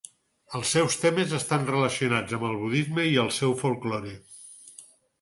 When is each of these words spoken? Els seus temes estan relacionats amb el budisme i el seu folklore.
Els 0.59 0.71
seus 0.77 0.97
temes 1.01 1.35
estan 1.41 1.69
relacionats 1.69 2.39
amb 2.39 2.49
el 2.49 2.59
budisme 2.65 3.09
i 3.13 3.15
el 3.27 3.33
seu 3.39 3.57
folklore. 3.63 4.19